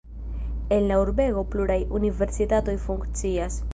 [0.77, 3.61] En la urbego pluraj universitatoj funkcias.